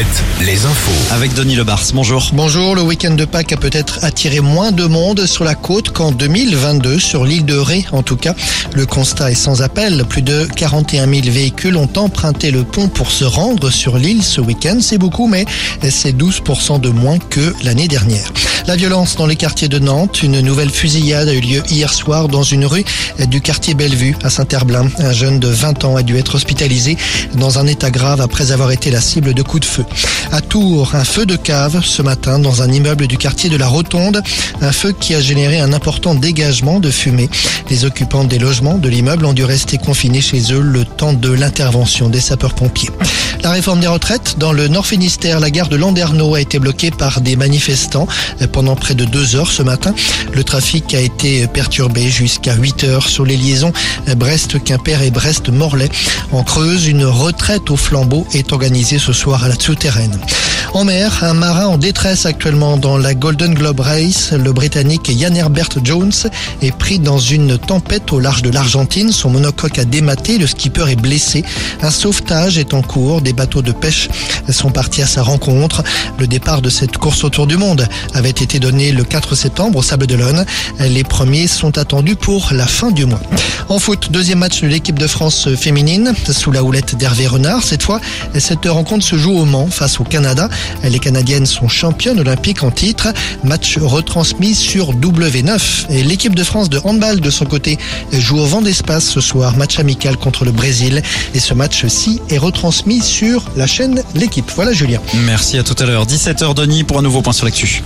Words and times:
7, 0.00 0.06
les 0.46 0.64
infos. 0.64 1.12
Avec 1.14 1.34
Denis 1.34 1.56
Lebars, 1.56 1.82
bonjour. 1.92 2.30
Bonjour, 2.32 2.74
le 2.74 2.80
week-end 2.80 3.10
de 3.10 3.26
Pâques 3.26 3.52
a 3.52 3.58
peut-être 3.58 4.02
attiré 4.02 4.40
moins 4.40 4.72
de 4.72 4.84
monde 4.84 5.26
sur 5.26 5.44
la 5.44 5.54
côte 5.54 5.90
qu'en 5.90 6.10
2022, 6.10 6.98
sur 6.98 7.26
l'île 7.26 7.44
de 7.44 7.58
Ré 7.58 7.84
en 7.92 8.02
tout 8.02 8.16
cas. 8.16 8.34
Le 8.72 8.86
constat 8.86 9.30
est 9.30 9.34
sans 9.34 9.60
appel. 9.60 10.06
Plus 10.08 10.22
de 10.22 10.48
41 10.56 11.06
000 11.06 11.26
véhicules 11.26 11.76
ont 11.76 11.90
emprunté 11.96 12.50
le 12.50 12.64
pont 12.64 12.88
pour 12.88 13.10
se 13.10 13.24
rendre 13.24 13.68
sur 13.68 13.98
l'île 13.98 14.22
ce 14.22 14.40
week-end. 14.40 14.78
C'est 14.80 14.96
beaucoup, 14.96 15.26
mais 15.26 15.44
c'est 15.90 16.16
12% 16.16 16.80
de 16.80 16.88
moins 16.88 17.18
que 17.18 17.54
l'année 17.62 17.88
dernière. 17.88 18.32
La 18.66 18.76
violence 18.76 19.16
dans 19.16 19.26
les 19.26 19.36
quartiers 19.36 19.68
de 19.68 19.78
Nantes. 19.78 20.22
Une 20.22 20.40
nouvelle 20.40 20.70
fusillade 20.70 21.28
a 21.28 21.34
eu 21.34 21.40
lieu 21.40 21.62
hier 21.70 21.92
soir 21.92 22.28
dans 22.28 22.42
une 22.42 22.64
rue 22.66 22.84
du 23.28 23.40
quartier 23.40 23.74
Bellevue 23.74 24.16
à 24.22 24.30
Saint-Herblain. 24.30 24.88
Un 24.98 25.12
jeune 25.12 25.40
de 25.40 25.48
20 25.48 25.84
ans 25.84 25.96
a 25.96 26.02
dû 26.02 26.16
être 26.16 26.36
hospitalisé 26.36 26.96
dans 27.34 27.58
un 27.58 27.66
état 27.66 27.90
grave 27.90 28.20
après 28.20 28.52
avoir 28.52 28.70
été 28.70 28.90
la 28.90 29.00
cible 29.00 29.34
de 29.34 29.42
coups 29.42 29.66
de 29.66 29.72
feu. 29.72 29.84
À 30.30 30.40
Tours, 30.40 30.94
un 30.94 31.04
feu 31.04 31.26
de 31.26 31.36
cave 31.36 31.82
ce 31.84 32.02
matin 32.02 32.38
dans 32.38 32.62
un 32.62 32.70
immeuble 32.70 33.06
du 33.06 33.16
quartier 33.16 33.50
de 33.50 33.56
la 33.56 33.66
Rotonde. 33.66 34.22
Un 34.60 34.72
feu 34.72 34.92
qui 34.98 35.14
a 35.14 35.20
généré 35.20 35.58
un 35.58 35.72
important 35.72 36.14
dégagement 36.14 36.80
de 36.80 36.90
fumée. 36.90 37.28
Les 37.70 37.84
occupants 37.84 38.24
des 38.24 38.38
logements 38.38 38.78
de 38.78 38.88
l'immeuble 38.88 39.24
ont 39.24 39.32
dû 39.32 39.44
rester 39.44 39.78
confinés 39.78 40.20
chez 40.20 40.52
eux 40.52 40.60
le 40.60 40.84
temps 40.84 41.12
de 41.12 41.30
l'intervention 41.30 42.08
des 42.08 42.20
sapeurs-pompiers. 42.20 42.90
La 43.42 43.52
réforme 43.52 43.80
des 43.80 43.86
retraites 43.86 44.36
dans 44.38 44.52
le 44.52 44.68
Nord 44.68 44.86
Finistère, 44.86 45.40
la 45.40 45.50
gare 45.50 45.68
de 45.68 45.76
Landerneau 45.76 46.34
a 46.34 46.40
été 46.40 46.58
bloquée 46.58 46.90
par 46.90 47.22
des 47.22 47.36
manifestants 47.36 48.06
pendant 48.50 48.76
près 48.76 48.94
de 48.94 49.04
deux 49.04 49.36
heures 49.36 49.50
ce 49.50 49.62
matin. 49.62 49.94
Le 50.32 50.44
trafic 50.44 50.94
a 50.94 51.00
été 51.00 51.46
perturbé 51.46 52.08
jusqu'à 52.08 52.54
8 52.54 52.84
heures 52.84 53.08
sur 53.08 53.24
les 53.24 53.36
liaisons 53.36 53.72
Brest-Quimper 54.16 55.02
et 55.02 55.10
Brest-Morlaix. 55.10 55.90
En 56.32 56.42
Creuse, 56.42 56.86
une 56.86 57.04
retraite 57.04 57.70
au 57.70 57.76
flambeau 57.76 58.26
est 58.32 58.52
organisée 58.52 58.98
ce 58.98 59.12
soir 59.12 59.44
à 59.44 59.48
la 59.48 59.54
souterraine. 59.54 60.18
En 60.72 60.84
mer, 60.84 61.24
un 61.24 61.34
marin 61.34 61.66
en 61.66 61.78
détresse 61.78 62.26
actuellement 62.26 62.76
dans 62.76 62.96
la 62.96 63.14
Golden 63.14 63.54
Globe 63.54 63.80
Race. 63.80 64.32
Le 64.32 64.52
Britannique 64.52 65.08
Yann 65.08 65.36
Herbert 65.36 65.70
Jones 65.82 66.12
est 66.62 66.70
pris 66.70 67.00
dans 67.00 67.18
une 67.18 67.58
tempête 67.58 68.12
au 68.12 68.20
large 68.20 68.42
de 68.42 68.50
l'Argentine. 68.50 69.10
Son 69.10 69.30
monocoque 69.30 69.80
a 69.80 69.84
dématé, 69.84 70.38
le 70.38 70.46
skipper 70.46 70.88
est 70.88 71.00
blessé. 71.00 71.44
Un 71.82 71.90
sauvetage 71.90 72.56
est 72.56 72.72
en 72.72 72.82
cours. 72.82 73.20
Des 73.20 73.32
bateaux 73.32 73.62
de 73.62 73.72
pêche 73.72 74.08
sont 74.48 74.70
partis 74.70 75.02
à 75.02 75.08
sa 75.08 75.22
rencontre. 75.22 75.82
Le 76.20 76.28
départ 76.28 76.62
de 76.62 76.70
cette 76.70 76.98
course 76.98 77.24
autour 77.24 77.48
du 77.48 77.56
monde 77.56 77.88
avait 78.14 78.30
été 78.30 78.60
donné 78.60 78.92
le 78.92 79.02
4 79.02 79.34
septembre 79.34 79.78
au 79.78 79.82
Sable 79.82 80.06
d'Olonne. 80.06 80.44
Les 80.78 81.02
premiers 81.02 81.48
sont 81.48 81.78
attendus 81.78 82.16
pour 82.16 82.50
la 82.52 82.68
fin 82.68 82.92
du 82.92 83.06
mois. 83.06 83.20
En 83.68 83.78
foot, 83.78 84.10
deuxième 84.10 84.38
match 84.38 84.62
de 84.62 84.68
l'équipe 84.68 84.98
de 84.98 85.06
France 85.06 85.48
féminine 85.56 86.12
sous 86.30 86.52
la 86.52 86.62
houlette 86.62 86.96
d'Hervé 86.96 87.26
Renard. 87.26 87.62
Cette 87.64 87.82
fois, 87.82 88.00
cette 88.38 88.66
rencontre 88.66 89.04
se 89.04 89.16
joue 89.16 89.36
au 89.36 89.44
Mans 89.44 89.68
face 89.68 90.00
au 90.00 90.04
Canada. 90.04 90.48
Les 90.84 90.98
Canadiennes 90.98 91.46
sont 91.46 91.68
championnes 91.68 92.20
olympiques 92.20 92.62
en 92.62 92.70
titre. 92.70 93.08
Match 93.44 93.78
retransmis 93.78 94.54
sur 94.54 94.94
W9. 94.94 95.90
Et 95.90 96.02
l'équipe 96.02 96.34
de 96.34 96.44
France 96.44 96.70
de 96.70 96.80
handball 96.84 97.20
de 97.20 97.30
son 97.30 97.44
côté 97.44 97.78
joue 98.12 98.38
au 98.38 98.46
vent 98.46 98.62
d'espace 98.62 99.04
ce 99.04 99.20
soir. 99.20 99.56
Match 99.56 99.78
amical 99.78 100.16
contre 100.16 100.44
le 100.44 100.52
Brésil. 100.52 101.02
Et 101.34 101.40
ce 101.40 101.54
match-ci 101.54 102.20
est 102.30 102.38
retransmis 102.38 103.00
sur 103.02 103.44
la 103.56 103.66
chaîne 103.66 104.02
L'équipe. 104.14 104.50
Voilà 104.54 104.72
Julien. 104.72 105.00
Merci 105.24 105.58
à 105.58 105.62
tout 105.62 105.76
à 105.78 105.86
l'heure. 105.86 106.06
17h 106.06 106.54
Denis 106.54 106.84
pour 106.84 106.98
un 106.98 107.02
nouveau 107.02 107.22
point 107.22 107.32
sur 107.32 107.44
l'actu. 107.44 107.82